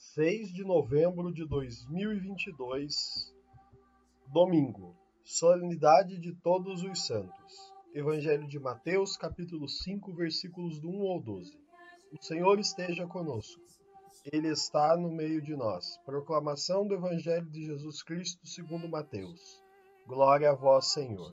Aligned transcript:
6 0.00 0.52
de 0.52 0.62
novembro 0.62 1.32
de 1.32 1.44
2022, 1.44 3.34
domingo, 4.32 4.94
solenidade 5.24 6.20
de 6.20 6.32
todos 6.36 6.84
os 6.84 7.04
santos. 7.04 7.74
Evangelho 7.92 8.46
de 8.46 8.60
Mateus, 8.60 9.16
capítulo 9.16 9.68
5, 9.68 10.14
versículos 10.14 10.78
do 10.78 10.88
1 10.88 11.10
ao 11.10 11.20
12. 11.20 11.58
O 12.12 12.24
Senhor 12.24 12.60
esteja 12.60 13.08
conosco. 13.08 13.60
Ele 14.32 14.46
está 14.52 14.96
no 14.96 15.10
meio 15.10 15.42
de 15.42 15.56
nós. 15.56 15.98
Proclamação 16.06 16.86
do 16.86 16.94
Evangelho 16.94 17.50
de 17.50 17.66
Jesus 17.66 18.00
Cristo, 18.00 18.46
segundo 18.46 18.88
Mateus. 18.88 19.60
Glória 20.06 20.52
a 20.52 20.54
vós, 20.54 20.92
Senhor. 20.92 21.32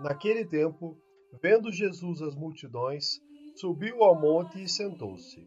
Naquele 0.00 0.46
tempo, 0.46 0.96
vendo 1.42 1.70
Jesus 1.70 2.22
as 2.22 2.34
multidões, 2.34 3.20
subiu 3.54 4.02
ao 4.02 4.18
monte 4.18 4.62
e 4.62 4.66
sentou-se. 4.66 5.46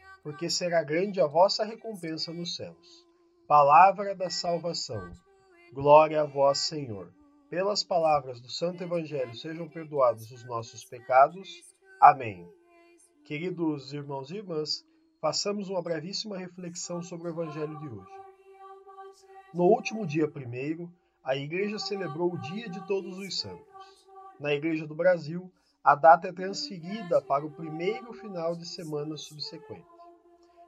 porque 0.23 0.49
será 0.49 0.83
grande 0.83 1.19
a 1.19 1.27
vossa 1.27 1.63
recompensa 1.63 2.31
nos 2.31 2.55
céus. 2.55 3.05
Palavra 3.47 4.15
da 4.15 4.29
salvação. 4.29 5.11
Glória 5.73 6.21
a 6.21 6.25
vós, 6.25 6.59
Senhor. 6.59 7.11
Pelas 7.49 7.83
palavras 7.83 8.39
do 8.39 8.49
Santo 8.49 8.83
Evangelho 8.83 9.35
sejam 9.35 9.67
perdoados 9.67 10.31
os 10.31 10.45
nossos 10.45 10.85
pecados. 10.85 11.49
Amém. 11.99 12.47
Queridos 13.25 13.93
irmãos 13.93 14.31
e 14.31 14.37
irmãs, 14.37 14.85
façamos 15.19 15.69
uma 15.69 15.81
brevíssima 15.81 16.37
reflexão 16.37 17.01
sobre 17.01 17.27
o 17.27 17.31
Evangelho 17.31 17.77
de 17.79 17.89
hoje. 17.89 18.21
No 19.53 19.65
último 19.65 20.05
dia 20.05 20.29
primeiro, 20.29 20.89
a 21.23 21.35
Igreja 21.35 21.77
celebrou 21.77 22.33
o 22.33 22.37
Dia 22.39 22.69
de 22.69 22.85
Todos 22.87 23.17
os 23.17 23.39
Santos. 23.39 23.67
Na 24.39 24.53
Igreja 24.53 24.87
do 24.87 24.95
Brasil, 24.95 25.51
a 25.83 25.95
data 25.95 26.29
é 26.29 26.31
transferida 26.31 27.21
para 27.21 27.45
o 27.45 27.51
primeiro 27.51 28.13
final 28.13 28.55
de 28.55 28.65
semana 28.65 29.17
subsequente. 29.17 30.00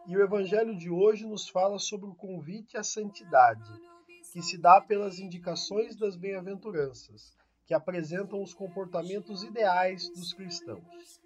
E 0.06 0.18
o 0.18 0.22
Evangelho 0.22 0.76
de 0.76 0.90
hoje 0.90 1.26
nos 1.26 1.48
fala 1.48 1.80
sobre 1.80 2.10
o 2.10 2.16
convite 2.16 2.76
à 2.76 2.84
santidade, 2.84 3.72
que 4.34 4.42
se 4.42 4.58
dá 4.58 4.82
pelas 4.82 5.18
indicações 5.18 5.96
das 5.96 6.18
bem-aventuranças, 6.18 7.38
que 7.66 7.74
apresentam 7.74 8.44
os 8.44 8.54
comportamentos 8.54 9.44
ideais 9.44 10.10
dos 10.10 10.34
cristãos. 10.34 11.22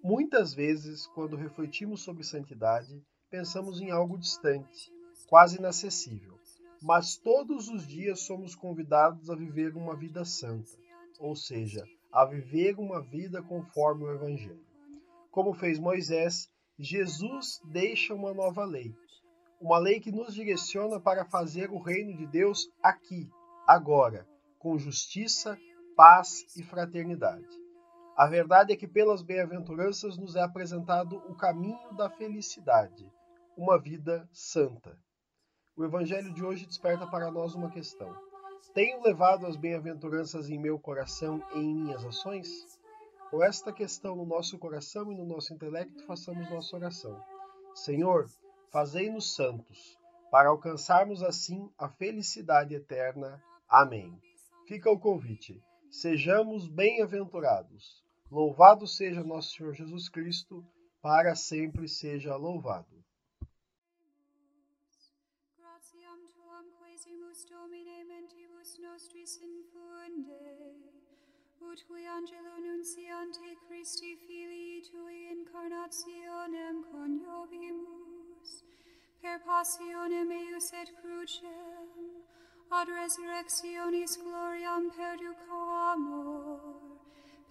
Muitas 0.00 0.54
vezes, 0.54 1.08
quando 1.08 1.36
refletimos 1.36 2.02
sobre 2.02 2.22
santidade, 2.22 3.02
pensamos 3.28 3.80
em 3.80 3.90
algo 3.90 4.16
distante, 4.16 4.92
quase 5.26 5.58
inacessível, 5.58 6.38
mas 6.80 7.16
todos 7.16 7.68
os 7.68 7.84
dias 7.84 8.20
somos 8.20 8.54
convidados 8.54 9.28
a 9.28 9.34
viver 9.34 9.76
uma 9.76 9.96
vida 9.96 10.24
santa, 10.24 10.70
ou 11.18 11.34
seja, 11.34 11.84
a 12.12 12.24
viver 12.24 12.78
uma 12.78 13.02
vida 13.02 13.42
conforme 13.42 14.04
o 14.04 14.14
Evangelho. 14.14 14.64
Como 15.32 15.52
fez 15.52 15.80
Moisés, 15.80 16.48
Jesus 16.78 17.60
deixa 17.64 18.14
uma 18.14 18.32
nova 18.32 18.64
lei, 18.64 18.94
uma 19.60 19.78
lei 19.78 19.98
que 19.98 20.12
nos 20.12 20.32
direciona 20.32 21.00
para 21.00 21.24
fazer 21.24 21.70
o 21.72 21.78
reino 21.78 22.16
de 22.16 22.24
Deus 22.24 22.70
aqui, 22.80 23.28
agora, 23.66 24.24
com 24.60 24.78
justiça, 24.78 25.58
paz 25.96 26.44
e 26.56 26.62
fraternidade. 26.62 27.48
A 28.16 28.28
verdade 28.28 28.72
é 28.72 28.76
que 28.76 28.86
pelas 28.86 29.22
bem-aventuranças 29.22 30.16
nos 30.16 30.36
é 30.36 30.42
apresentado 30.42 31.16
o 31.28 31.34
caminho 31.34 31.92
da 31.94 32.08
felicidade, 32.08 33.10
uma 33.56 33.76
vida 33.76 34.28
santa. 34.32 34.96
O 35.76 35.84
evangelho 35.84 36.32
de 36.32 36.44
hoje 36.44 36.64
desperta 36.64 37.08
para 37.08 37.28
nós 37.28 37.56
uma 37.56 37.70
questão: 37.70 38.14
tenho 38.72 39.02
levado 39.02 39.46
as 39.46 39.56
bem-aventuranças 39.56 40.48
em 40.48 40.58
meu 40.58 40.78
coração 40.78 41.42
e 41.56 41.58
em 41.58 41.74
minhas 41.74 42.04
ações? 42.04 42.48
Com 43.30 43.42
esta 43.42 43.72
questão 43.72 44.16
no 44.16 44.24
nosso 44.24 44.58
coração 44.58 45.12
e 45.12 45.14
no 45.14 45.26
nosso 45.26 45.52
intelecto, 45.52 46.04
façamos 46.06 46.50
nossa 46.50 46.76
oração. 46.76 47.22
Senhor, 47.74 48.26
fazei-nos 48.70 49.34
santos, 49.34 49.98
para 50.30 50.48
alcançarmos 50.48 51.22
assim 51.22 51.70
a 51.78 51.88
felicidade 51.88 52.74
eterna. 52.74 53.42
Amém. 53.68 54.18
Fica 54.66 54.90
o 54.90 54.98
convite. 54.98 55.62
Sejamos 55.90 56.68
bem-aventurados. 56.68 58.02
Louvado 58.30 58.86
seja 58.86 59.22
nosso 59.24 59.56
Senhor 59.56 59.74
Jesus 59.74 60.08
Cristo, 60.08 60.64
para 61.00 61.34
sempre 61.34 61.88
seja 61.88 62.36
louvado. 62.36 62.98
Tuam 66.34 66.64
quesimus 66.78 67.44
Domine 67.46 68.04
mentibus 68.04 68.78
infunde, 69.40 70.38
ut 71.60 71.84
qui 71.86 72.06
angelo 72.06 72.58
nunciante 72.60 72.97
Christi 73.68 74.16
Filii 74.16 74.80
Tui 74.80 75.28
incarnationem 75.30 76.84
coniovimus, 76.90 78.50
per 79.20 79.38
passionem 79.44 80.30
eius 80.30 80.72
et 80.72 80.90
crucem, 81.00 81.88
ad 82.70 82.88
resurrectionis 82.88 84.16
gloriam 84.24 84.88
perducamur, 84.96 86.60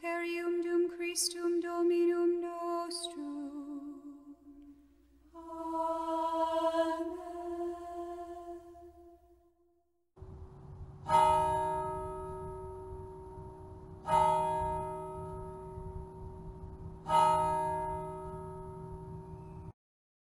per 0.01 0.21
ium 0.23 0.63
dum 0.63 0.89
Christum 0.97 1.59
Dominum 1.61 2.41
nostrum, 2.41 3.06